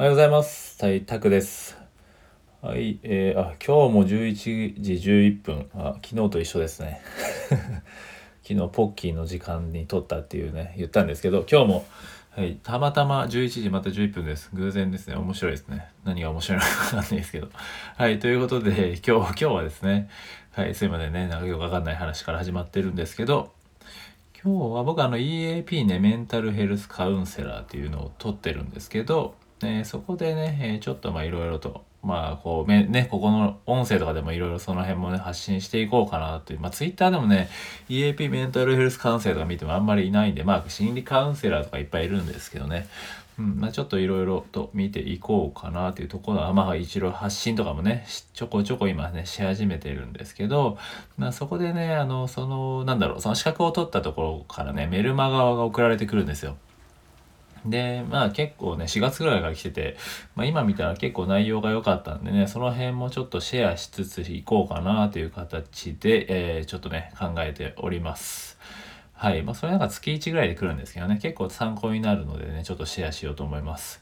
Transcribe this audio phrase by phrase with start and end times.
[0.00, 0.78] おはようございます。
[0.78, 1.76] タイタクです。
[2.62, 5.70] はい、えー、あ、今日も11時11分。
[5.74, 7.02] あ、昨日と一緒ですね。
[8.42, 11.86] 昨日ポッキーの時間に撮ったっていうね、言ったんですけど、今日も、
[12.30, 14.48] はい、たまたま11時また11分です。
[14.54, 15.16] 偶然ですね。
[15.16, 15.88] 面白いですね。
[16.02, 17.50] 何が面白いのかわかんないですけど。
[17.98, 20.08] はい、ということで、今日、今日はですね、
[20.52, 23.52] はい、すいませんね、なんかよくわかんない話から始まってるんですけど、
[24.42, 37.48] 今日は僕あの EAP ね、メンタルヘルスカウンセラーっていうのを取ってるんですけど、ね、そこでね、えーちょっとまあいろいろと、まあこう、めね、ここの音声とかでもいろいろその辺もね、発信していこうかなという、まあ Twitter でもね、
[37.88, 42.88] EAP メンタルヘルスカウンセラーとか見てもあんまりいないんで、まあ心理カウンセラーとかいっぱいいるんですけどね、
[43.38, 50.78] うん、まあちょっといろいろと見ていこうかなというところは、まあ一応発信とかもね、しちょこちょこ今ね、し始めてるんですけど、
[51.16, 56.56] まあそこでね、あの、その、なんだろう、その資格を取ったところからね、メルマガが送られてくるんですよ。
[57.66, 59.96] で、まあ結構ね、4月ぐらいから来てて、
[60.34, 68.58] まあ今見たら結構内容が良かったんでね、その辺もちょっとシェアしつついこうかなという形で、えーちょっとね、考えております。
[69.12, 69.42] はい。
[69.42, 74.00] まあそれなんか月1ぐらいで来るんですけどね、結構参考になるのでね、ちょっとシェアしようと思います。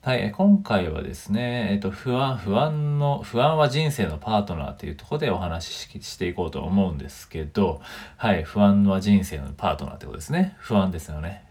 [0.00, 7.82] はい、今回はですね、えっと、不安、不安の、不安は人生のパートナーっていうところでお話ししていこうと思うんですけど、
[8.16, 10.56] はい、不安は人生のパートナーってことですね。
[10.60, 11.47] 不安ですよね。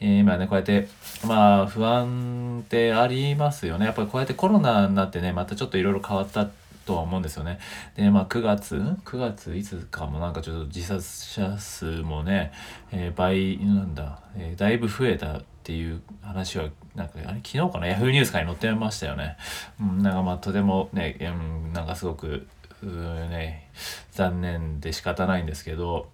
[0.00, 0.88] えー今ね、こうやって、
[1.26, 3.84] まあ、不安ってありますよね。
[3.84, 6.48] やっぱりこうやってコロナになってね、またちょっといろいろ変わった
[6.86, 7.58] とは思うんですよね。
[7.96, 12.52] で、まあ、9月 ?9 月いつかもなんかちょっと自殺者数もね、
[12.92, 19.36] えー倍、なんだ、えーだいぶ増えたっていう話は、なんか、あれ昨日かな、ヤフーニュースかに載ってましたよね。
[19.78, 22.46] うん、なんかまあ、とてもね、うん、なんかすごく、
[22.82, 23.68] ね、
[24.12, 26.08] 残念で仕方ないんですけど、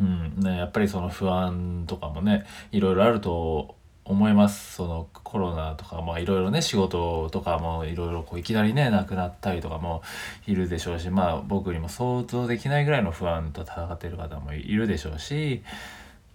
[0.00, 0.40] うん。
[0.40, 4.74] ね、やっぱりその不安とかもねいろいろあると思います。
[4.74, 10.02] そのコロナとかもいろいろね仕事とかもいろいろこういきなりねなくなったりとかも
[10.46, 15.62] いるでしょうしまあ僕にも想像できないぐらいの不安と戦っている方もいるでしょうし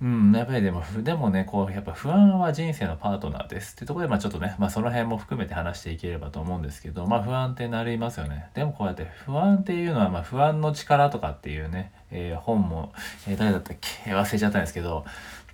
[0.02, 8.50] うん、やっぱりでも、でもね、こう、やっぱ不安は人生のパートナーですってところで、まあちょっとね、まあその辺も含めて話していければと思うんですけど、まあ不安ってなりますよね。
[8.56, 12.94] でもこうやって不安っていうのは、まあ不安の力とかっていうね、えー本も、
[13.28, 14.12] えー誰だったっけ？
[14.12, 15.06] 忘れちゃったんですけど、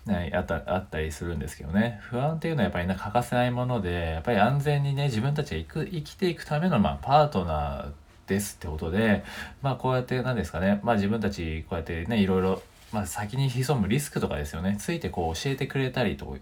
[0.05, 1.99] ね、あった、あったりするんですけどね。
[2.03, 7.91] 不安っていうのはやっぱりね、欠かせないもので、やっぱり安全にね、自分たちが生く生きていくための、まあパートナー
[8.27, 9.25] ですってことで、
[9.61, 12.61] まあこうやって何ですかね、まあ自分たちこうやってね、いろいろ、
[12.91, 16.37] まあ先に潜むリスクとかですよね、ついてこう教えてくれたりと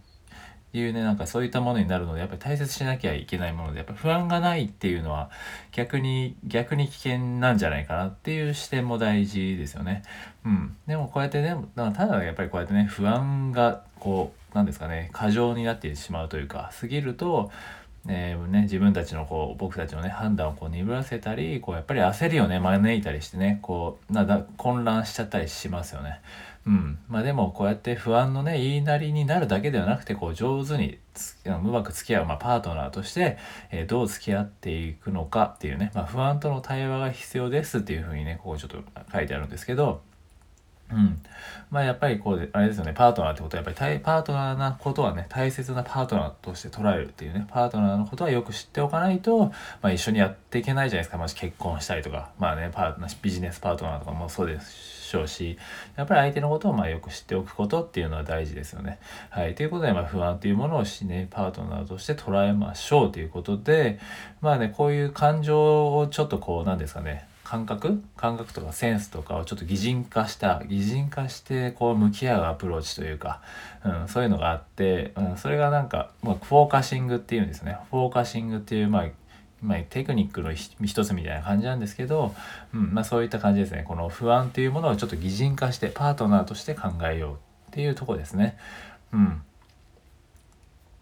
[0.74, 5.30] いうね、なんかそういったものになるので、やっぱり大切しなきゃいけないもので、やっぱ不安がないっていうのは
[5.72, 10.04] 逆に、逆に危険なんじゃないかなっていう視点も大事ですよね。
[10.46, 10.76] うん。
[10.88, 17.52] でもこうやってね、ただやっぱりこうやってね、不安がこう、なんですかね、過剰になってしまうというか、過ぎると、
[18.08, 26.22] えーね、自分たちのこう僕たちのね判断をこう鈍らせたりこうやっぱり焦りをね招いたりしてねこうなだ混乱しちゃったりしますよね。
[26.68, 30.98] うん、まあでもこうやって不安のね言いなりになるだけではなくてこう上手に
[31.46, 33.38] うまく付き合う、まあ、パートナーとして、
[33.72, 38.78] えーどう付き合っていくのかっていうね、まあ、不安との対話が必要ですっていうふうにねここちょっと
[39.14, 40.02] 書いてあるんですけど。
[40.92, 41.20] うん。
[41.72, 49.48] まあやっぱりこう、あれですよね、パートナーってことは、やっぱりパートナーなことはね、大切なパートナーとして捉えるっていうね、パートナーのことはよく知っておかないと、
[49.82, 55.58] まあ一緒にやっていけないじゃないですか、もし結婚したりとか、まあね、パートナー、ビジネスパートナーとかもそうでしょうし、
[55.96, 59.00] やっぱり相手のことをまあよく知っておくことっていうのは大事ですよね。
[59.30, 59.56] はい。
[59.56, 64.00] ということで、まあ不安というものをしね、パートナーとして捉えましょうということで、
[64.42, 68.04] まあね、こういう感情をちょっとこう、なんですかね、感覚？
[68.18, 73.42] 感覚とかセンスとかをちょっと擬人化した擬人化してこう向き合うアプローチというか、
[73.86, 77.78] うん、そういうのがあって、うん、それがなんか、まあ、フォーカシングっていうんですね。
[77.92, 79.06] フォーカシングっていうまあ
[79.62, 82.36] まあ、テクニックの一つみたいな感じなんですけど、
[82.74, 83.86] うんまあ、そういった感じですね。
[83.88, 87.38] この不安っていうものをちょっと擬人化してパートナーとして考えようっ
[87.72, 88.58] ていうとこですね。
[89.14, 89.42] うん。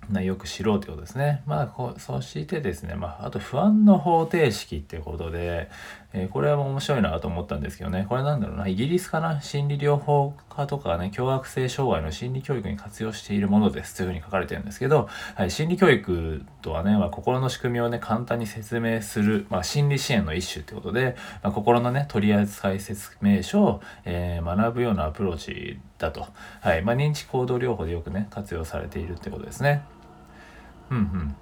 [0.09, 1.41] なよく知ろうということですね。
[1.45, 5.69] まあこうそしてですね、まあ、あと不安の方程式ってことで、
[6.13, 26.27] えーこれは面白いなと思ったんですけどね、これなんだろうな、イギリスかな、心理療法家とかね、共学性障害の心理教育に活用しているものですというふうに書かれてるんですけど、はい、心理教育とはね、まあ、心の仕組みをね、簡単に説明する、まあ、心理支援の一種ってことで、まあ、心のね、取扱説明書を、えー学ぶようなアプローチだと。
[26.62, 29.83] はい、ま、認知行動療法でよくね、活用されているってことですね。
[30.92, 31.36] うんうん。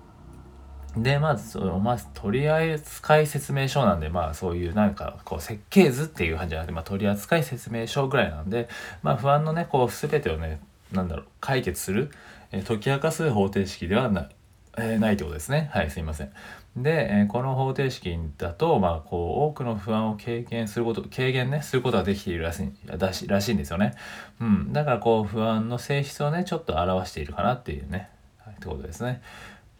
[0.98, 8.68] で、まず、そのまず、取扱説明書なんで、まあ、そういうなんか、こう、設計図っていう感じじゃなくて、まあ、取扱説明書ぐらいなんで、
[9.02, 10.60] まあ、不安のね、こう、すべてをね、
[10.92, 12.12] なんだろう、解決する、
[12.52, 14.30] えー解き明かす方程式ではな、
[14.78, 15.70] ええー、ないってことですね。
[15.74, 16.32] はい、すいません。
[16.76, 23.94] で、えー、この方程式だと、まあ、こう、多くの不安を経験すること、軽減ね、することができているらしい、らしらしいんですよね。
[24.40, 24.74] うん。
[24.74, 28.10] だから、こう、不安の性質をね、ちょっと表しているかなっていうね、
[28.40, 29.22] はい、ってことですね。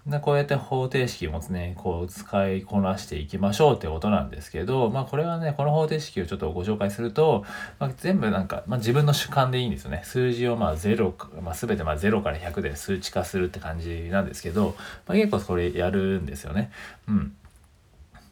[0.08, 7.46] でこうやって方程式もね、こう使いこなしていきましょうってことなんですけど、まあこれはね、この方程式をちょっとご紹介すると、
[7.78, 10.02] まあ、全部なんか、まあ、自分の主観でいいんですよね。
[10.04, 14.76] 数字をまあ0、まあ、全てまあ0から100で数値化するって感じなんですけど、
[15.08, 16.72] まあ、結構これやるんですよね。
[17.08, 17.36] うん。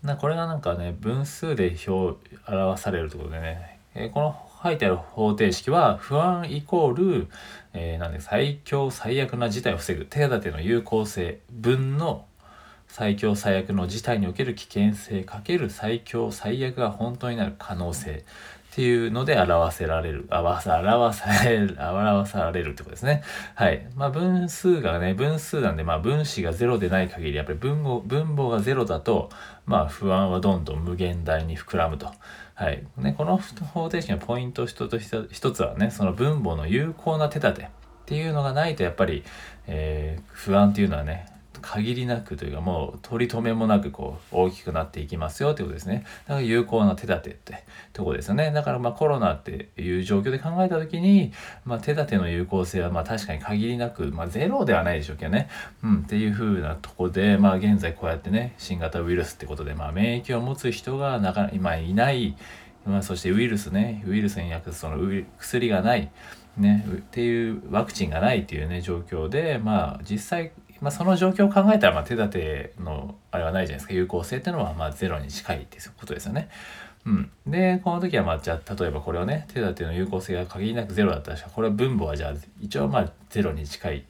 [0.04, 2.18] なこれがなんかね、分数で表、
[2.48, 7.28] 表されるってことでね、えー、この書いてある方程式は不安イコール、
[7.74, 12.26] えー、なんで最強最悪な事態を防ぐ手立ての有効性分の
[12.88, 18.26] 最強最悪の事態における危険性かける最強最悪が本当になる可能性
[18.72, 23.24] っていうので表せられる、表さ、表される、表されるってことですね。
[23.56, 23.88] はい。
[23.96, 29.32] まあ分数がね、分数なんで、まあ分子が0でない限り、やっぱり分母、分母が0だと、
[29.66, 32.12] まあ不安はどんどん無限大に膨らむと。
[32.60, 32.84] はい。
[32.98, 35.00] ね、この方程式のポイント一つ
[35.32, 37.68] 一つはね、その分母の有効な手立てっ
[38.06, 39.24] ていうのがないと、やっぱり、
[39.66, 41.26] えー、不安っていうのはね、
[41.72, 46.04] 限りなくというかもう取り留めもなくこう大きくなっていきますよということですね。
[46.26, 47.64] だから有効な手立てって
[47.94, 48.52] とこですよね。
[48.52, 51.32] だからまあコロナっていう状況で考えた時に、
[51.66, 55.48] まあ、手立ての有効性はまあ確かに限りなく、まあ、ゼロではないでしょうけどね。
[55.84, 62.36] うん、っていう風なとこで、まあ現在こうやってね、新型ウイルスってことで、まあ免疫を持つ人がなかなか今いない
[62.86, 64.98] まあ、そしてウイルスねウイルスに薬その
[65.38, 66.10] 薬がない
[66.58, 70.52] ねっていうワクチンがないっていうね状況でまあ実際
[70.82, 76.50] まあ、その状況を考えたら、ま、手立てのあれはないじゃないですか有効性っていうのはまゼロに近いっていうことですよね。
[77.06, 84.06] うん、でこの時はまあじゃあ例えばこれをね手立ての有効性が限りなくゼロだったらこれは分母はじゃあ一応まあゼロに近い、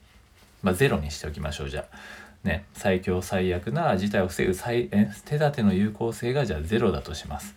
[0.62, 1.96] まあ、ゼロにしておきましょうじゃあ。
[2.42, 7.54] ね、最強最悪な事態を防ぐ最え手立ての有効性がじゃあゼロだとします。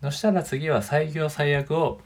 [0.00, 2.00] そしたら次は最強最悪を、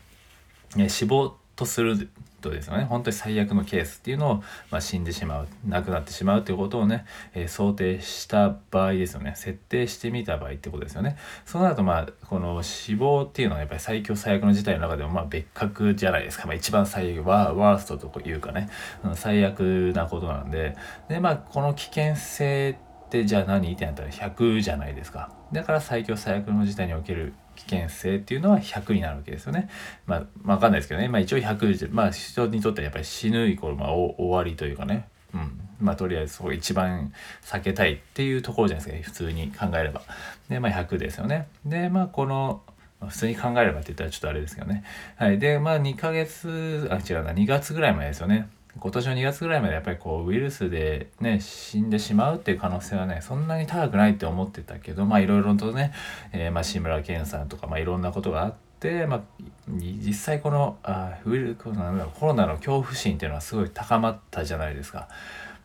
[0.77, 2.09] ね、死亡とする
[2.47, 2.85] とですよね。
[2.85, 4.35] 本当に最悪のケースっていうのを、
[4.71, 5.49] まあ、死んでしまう。
[5.67, 7.05] 亡くなってしまうということをね、
[7.35, 9.35] えー、想定した場合ですよね。
[9.37, 11.17] 設定してみた場合ってことですよね。
[11.45, 18.69] そうなるとまあこの死亡っていうのはやっぱり最強最悪の事態の中でもまあ別格じゃないですか、まあ、一番最悪ワワーストというかね。
[19.15, 20.77] 最悪なことなんで。
[21.09, 23.73] でまあこの危険性ってじゃあ何？
[23.73, 25.31] ってなったら100じゃないですか。
[25.53, 29.69] だから最強最悪の事態における危険性っていうのは100になるわけですよね。
[30.07, 31.09] まあ、わかんないですけどね。
[31.09, 35.09] まあ一応100、まあ人にとってはやっぱり死ぬイコール、まあ終わりというかね。
[35.35, 35.61] うん。
[35.81, 37.13] まあとりあえずそこ一番
[37.43, 40.03] 避けたいっていうところじゃないですか、普通に考えれば。
[40.49, 41.49] で、まあ100ですよね。
[41.65, 42.63] で、まあこの、
[43.07, 44.85] 普通に考えればって言ったらちょっとあれですけどね。
[45.17, 45.39] はい。
[45.39, 48.49] で、まあ2ヶ月、あ、違うな、2月ぐらい前ですよね。
[48.79, 55.93] 今年の2月ぐらいまでやっぱりこうウイルスでね死んでしまうっていう可能性はねそんなに高くないって思ってたけどまあいろいろとね、
[56.33, 59.21] えー、まあ志村けんさんとかまあいろんなことがあって、まあ、
[59.69, 65.09] 実際このあウイルコロナコロナの恐怖心っていうのはすごい高まったじゃないですか。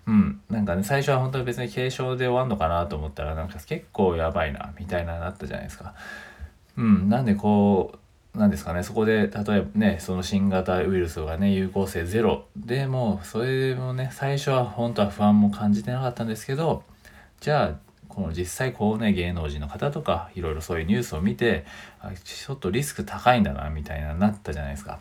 [0.07, 5.93] うん、なんかね最初は本当に別に軽症で終わんのかなと思ったらなんか結構やばいなみたいななったじゃないですか。
[6.77, 7.99] うん、なんでこう
[8.35, 16.83] なんですかねそこで例えばねその新型ウイルスがね有効性ゼロでもそれもね最初は本当は不安も感じてなかったんですけど
[17.41, 21.65] じゃあこの実際こうね芸能人の方とかいろいろそういうニュースを見て
[22.23, 24.99] ちょっとリスク高いんだなみたいななったじゃないですか。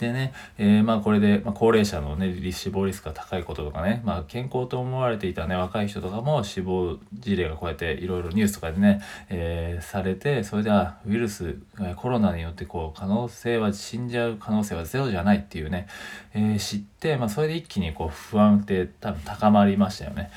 [0.00, 11.58] でね、えー、まあこれで、まあ、高齢者のね、死亡リスクが高いこととかね、まあ健康と思われていたね、若い人とかも死亡事例がこうやっていろいろニュースとかでね、えー、されて、それではウイルス、
[11.96, 15.86] コロナによってこう可能性は死んじゃう可能性はゼロじゃないっていうね、
[16.32, 20.30] えー、知って、まあそれで一気にこう不安って多分高まりましたよね。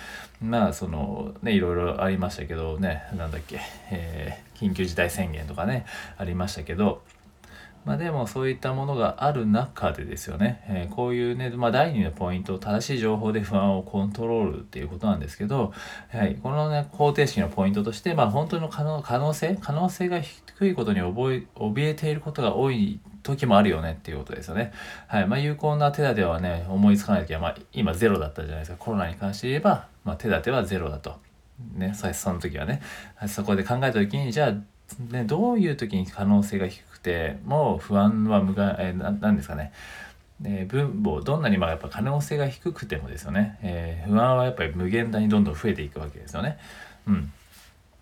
[0.44, 5.86] まあそのねいろいろありましたけどねなんだっけ、えー、緊急事態宣言とかね
[6.18, 7.02] ありましたけど
[7.86, 15.74] まあ、でもそういったものがある中でですよね、えー、こういうね、まあ、第2のポイント、正しい情報で不安をコントロールっていうことなんですけど、
[16.10, 24.72] はい、このね、方程式のポイントとして、まあ、本当の可能可能性、可能性が低いことに覚え、怯えていることが多い時もあるよねっていうことですよね。
[25.08, 25.28] はい。
[25.28, 28.78] まあ、有効な手立てはね、思いつかない時は、まあ、今ゼロだったじゃないですか。
[28.78, 31.16] コロナに関して言えば、まあ、手立てはゼロだと。
[31.76, 32.82] ね、その時はね。
[33.28, 34.54] そこで考えた時に、じゃあ、
[35.12, 39.72] ね、どういう時に可能性が低ても不安は無が、えー、なんですかね、
[40.44, 46.58] えー、分母どんなにまあやっぱ可能性が低くてもですよね、えー、不安はやっぱり無限大にどんどん増えていくわけですよね。
[47.08, 47.32] うん。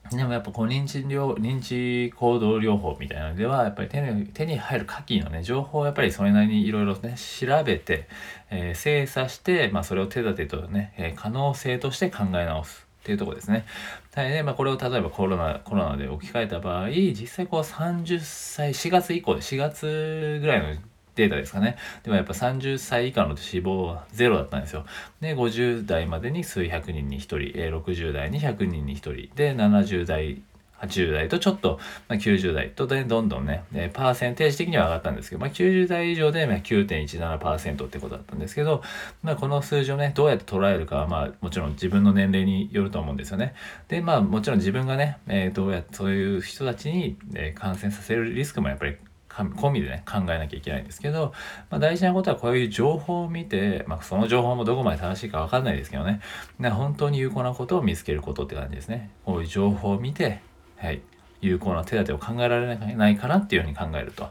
[0.10, 8.08] でもやっぱこう認知療認知行動療法みたいなのではやっぱり手に手に入るカキのね情報をやっぱりそれなりにいろいろね調べて、
[8.50, 12.91] えー、精査して、まあ、それを手立てとね、えー、可能性として考え直す。
[13.02, 13.66] っていうとこですね。
[14.14, 20.82] はいねまあ、これを例えばコロナコロナで置き換えた場合実際こう30歳4月以降で4月ぐらいの
[21.16, 21.78] データですかね。
[22.04, 24.86] でもやっぱ30歳以下の死亡はゼロだったんですよ。
[25.20, 30.42] で、50代までに数百人に1人、60代に100人に1人、で、70代、
[30.82, 38.82] 80代とちょっと、まあ、90代とでどんどんね、えパーセンテージ的には上がったんですけど、まあ、90代以上でまあ9.17%ってことだったんですけど、
[39.24, 43.54] まあ、この数字をね、どうやって捉えるかは、まあ、もちろん自分の年齢によると思うんですよね。
[43.88, 48.98] で、まあ、もちろん自分がね、えー、どうやってそういう人たちに、えー、感染させるリスクもやっぱり
[49.32, 51.34] 込みでね考えなきゃいけないんですけど、
[51.70, 56.22] まあ、大事なことはこういう情報を見て、まあ、その情報もどこまで正しいか分かんないですけどね
[56.60, 60.42] 本当に有効なことを見つけることって感じですねこういう情報を見て、
[60.82, 61.02] はい、
[61.42, 64.30] 有効な手立てを考えられないかなっていうふうに考えると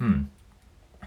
[0.00, 0.30] うん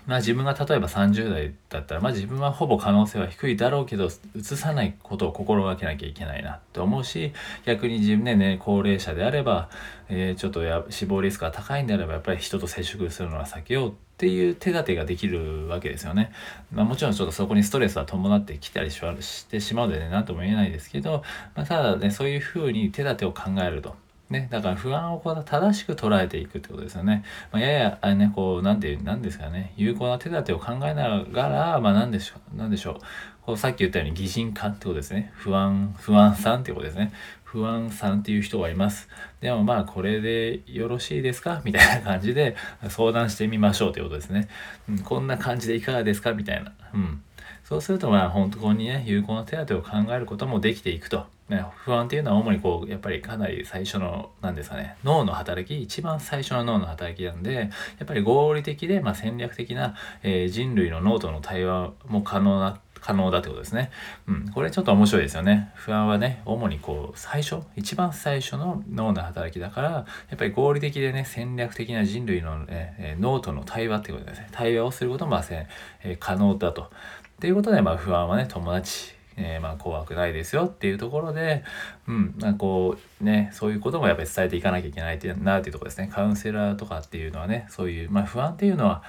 [0.10, 7.32] まあ自分が例えば30代だったら、まあ自分はほぼ可能性は低いだろうけど、移さないことを心がけなきゃいけないなって思うし、
[7.64, 9.70] 逆に自分ね、ね高齢者であれば、
[10.10, 16.32] えー、ちょっとや死亡リスクが高いんであれば、やっぱり人と接触するのは避けようっていう手立てができるわけですよね。
[16.72, 23.96] まあもちろんちょっとそこにストレスは伴ってきたりしてしまうのでね、なんとも言えないですけど、まあ、ただね、そういうふうに手立てを考えると。
[24.30, 27.24] ね、だから不安をこう正しく捉えていくってことですよね。
[27.52, 32.96] まあ、やや、あれね、こう、なんてなんですかね、有効な手立てを考えながら、まあ、なんでしょう、なんでしょう。
[33.42, 35.32] こう、さっき言ったように擬人化ってことですね。
[35.34, 37.12] 不安、不安さんってことですね。
[37.44, 39.10] 不安さんっていう人がいます。
[39.42, 41.64] でもまあ、これでよろしいですか？
[41.66, 42.56] みたいな感じで
[42.90, 44.48] 相談してみましょうということですね。
[44.88, 46.34] うん、こんな感じでいかがですか？
[46.34, 46.72] みたいな。
[46.94, 47.24] うん。
[47.70, 57.66] そうするとまあ本当にね有効な手当を考えることもできていくと、ね、不安っていうのは主にこうやっぱりかなり最初の何ですかね脳の働き一番最初の脳の働きなんでや
[58.06, 63.92] っぱり合理的で、まあ、戦略的な、えー、人類の脳との対話も可能な可能だってことですね。
[64.28, 64.50] うん。
[64.50, 65.72] これちょっと面白いですよね。
[65.76, 74.50] 不安はね、主にこう、最初、一番最初の脳の働きだから、やっぱり合理的でね、戦略的な人類の、ね、脳との対話ってことですね。
[74.52, 76.92] 対話をすることも、まあ、えー、可能だと。
[77.40, 81.64] っていうことで、まあ、不安はね、友達、え、まあ、怖くないですよっていうところで、
[82.06, 86.12] うん、まあ、こう、ね、そういうこともやっぱり伝えていかなきゃいけないってなっていうとこですね。
[86.14, 89.04] カウンセラーとかっていうのはね、そういう、まあ、不安っていうのは、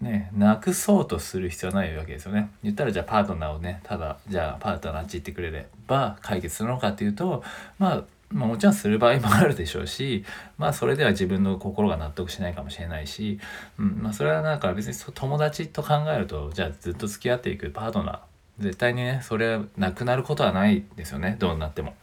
[0.00, 2.50] ね、なくそうとする必要はないわけですよね。
[2.62, 7.44] 言ったらじゃあパートナーをね、ただ、じゃあパートナーあっち行ってくれれば解決するのかっていうと、
[7.78, 10.24] まあ、まあ、もちろんする場合もあるでしょうし、
[10.56, 13.40] まあそれでは自分の心が納得しないかもしれないし、
[13.78, 21.94] うん、まあそれはなんか別に友達と考えると、じゃあずっと付き合っていくパートナー、絶対にね、それはなくなることはないですよね、どうなっても。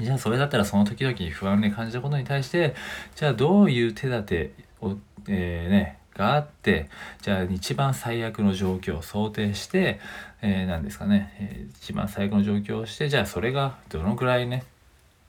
[0.00, 2.74] じゃあそれだったらその時々不安に感じたことに対して、
[3.14, 4.96] じゃあどういう手立てを、
[5.28, 6.88] えー、ね、があって、
[7.22, 10.00] じゃあ一番最悪の状況を想定して、
[10.42, 14.64] えー、何ですかね、えー、一番最悪の状況をして、じゃあそれがどのくらいね、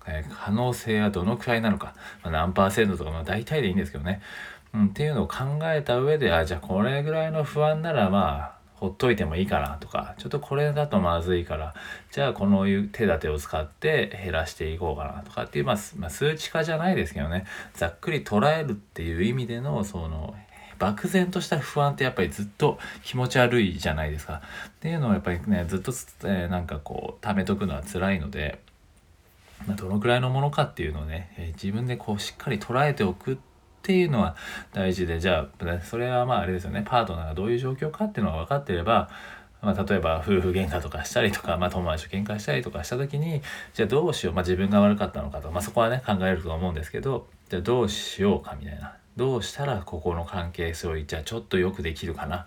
[0.08, 4.22] え、可能性はどのくらいなのか、まあ、何パーセントとか、まあ、大体でいいんですけどね、
[4.74, 10.14] うん、っていうのを考えた上であじゃあこれぐらいの不安ならまあほっといてもいいかなとか。
[10.20, 11.74] ちょっとこれだとまずいから。
[12.12, 15.46] じゃあこの手立てを使って減らしていこうかなとか。
[15.46, 17.46] っていう、まあ、まあ、数値化じゃないですけどね。
[17.74, 20.36] ざっくり捉えるっていう意味でのその
[20.78, 24.44] 漠然とした不安ってやっぱりずっと気持ち悪いじゃないですか。
[24.68, 25.92] っていうのをやっぱりねずっと、
[26.26, 28.60] えー、なんかこう貯めとくのは辛いので、
[29.76, 33.38] どのくらいのものかっていうのをね、え、自分でこうしっかり捉えておくっ
[33.82, 34.36] ていうのは
[34.74, 39.10] 大事でじゃあそれはまああれですよねパートナーがどういう状況かっていうのが分かってれば
[39.62, 43.42] まあ、例えば夫婦喧嘩とかしたりとか、まあ、友達と喧嘩したりとかした時に
[43.74, 48.94] じゃあどうしよう、まあ、自分が悪かったのかと、まあ、そこはね考えると思うんですけどじゃあどうしようかみたいな。
[49.16, 52.46] どうしたらここの関係性をじゃあちょっとよくできるかな。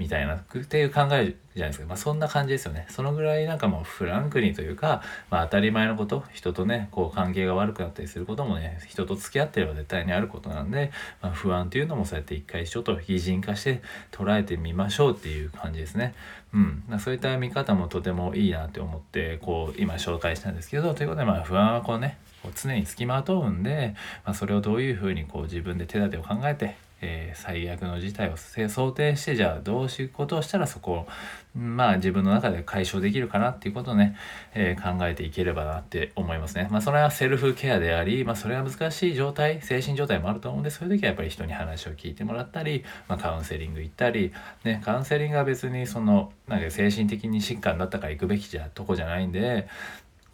[0.00, 1.86] みたいなっていう考えじゃないですか。
[1.86, 2.86] まあそんな感じですよね。
[2.88, 10.90] そのぐらいなんかもうフランクにというか、まあ当たり前のこと、人とね、こう関係が悪くなったりすることもね、人と付き合ってれば絶対にあることなんで、
[11.20, 16.14] まあ、不安っていうのもそうやって一回ちょっと擬人化して捉えてみましょうっていう感じですね。
[16.54, 16.82] うん。
[16.88, 31.08] まあ、そういった見方もとてもいいなって思って、こう今紹介したんですけど、ということでまあ不安はこうね、こう常につきまとうんで、まあ、それをどういうふうにこう自分で手立てを考えてえー、最悪の事態を想定してじゃあどういうことをしたらそこを
[31.56, 34.16] まあ自分の中で解消できるかなっていうことをね、
[34.54, 36.68] えー、考えていければなって思いますね。
[36.70, 44.32] まあそれはセルフケアであり、まあそれは難しい状態、精神状態もあると思うんで、そういう時はやっぱり人に話を聞いてもらったり、まあカウンセリング行ったり、
[44.64, 49.66] ね、カウンセリングは別にその、なんか精神的に疾患だったから行くべきじゃとこじゃないんで、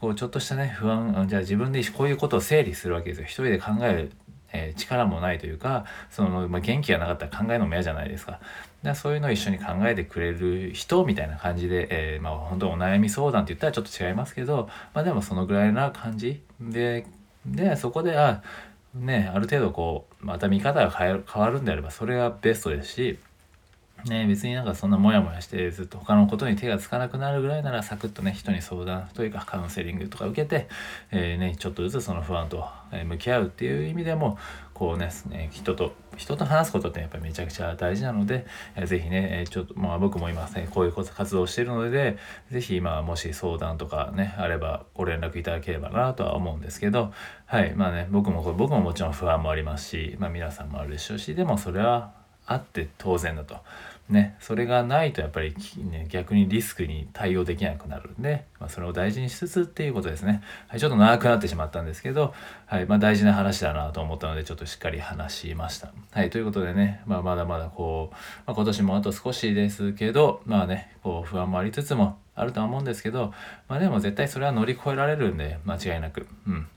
[0.00, 4.12] こうちょっとしたね不安じゃあ自分でこういうことを整理するわけですよ一人で考える、
[4.56, 8.40] えー、力もないというかその、まあ、元気がなかったら考えるのも嫌じゃないですか。
[8.82, 17.06] だそういうのを一緒に考えてくれる人みたいな感じで、えー、まあ本当お悩み相談って言ったらちょっと違いますけどまあでもそのぐらいな感じで
[17.44, 18.42] でそこであ
[18.94, 23.18] ねある程度こうまた見方が変わるんであればそれがベストですし
[24.04, 30.68] ね、別になんかそんなモヤモヤしてずっと他のことに手がつかなくなるぐらいならサクッとね人に相談というかカウンセリングとか受けて、
[31.10, 32.64] えー、ね、ちょっとずつその不安と
[33.06, 34.38] 向き合うっていう意味でも
[34.74, 35.10] こうね
[35.50, 42.18] 人と人と話すことってやっぱりめちゃくちゃ大事なので、えー、ぜひねちょっとまあ僕も今ねこういう活動をしているので
[42.52, 47.12] 是非今もし相談とかねあればご連絡いただければなとは思うんですけど
[47.46, 53.56] はいまあね僕も僕ももちろん不安もありますし、まあ、皆さんもあるでしょうしでもそれはあって当然だと。
[54.08, 60.42] ね、それがないとやっぱり、ね、逆にリスクに対応できなくなるんで、まあ、それを大事にしつつっていうことですね。
[60.68, 62.32] はい、ちょっと長くなってしまったんですけど、
[62.66, 65.92] はいまあ、大事な話だなと思ったのでちょっとしっかり話しました。
[66.12, 68.14] はい、ということでね、まあ、まだまだこう、
[68.46, 73.32] まあ、今年もあと少しですけどまあねこう不安もありつつもあるとは思うんですけど、
[73.68, 76.28] まあ、でも絶対それは乗り越えられるんで間違いなく。
[76.46, 76.68] うん、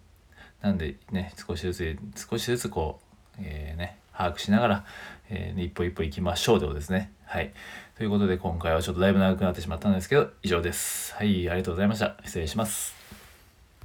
[0.62, 3.00] なんでね少しずつ少しずつこ
[3.38, 4.86] う、えー、ね把握しながら、
[5.30, 7.14] えー、一歩一歩行きましょうということですね。
[7.26, 7.54] はい。
[7.98, 11.14] ということで今回はちょっとだいぶ長くなってしまったんですけど、以上です。
[11.16, 12.18] はい、ありがとうございました。
[12.26, 12.99] 失礼します。